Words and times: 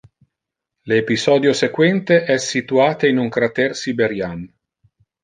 Le 0.91 0.97
episodio 1.01 1.53
sequente 1.59 2.17
es 2.37 2.47
situate 2.53 3.13
in 3.15 3.21
un 3.25 3.29
crater 3.37 3.77
siberian. 3.83 4.41